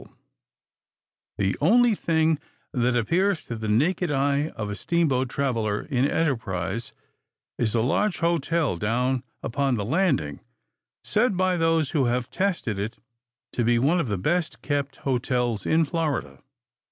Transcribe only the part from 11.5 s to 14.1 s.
those who have tested it to be one of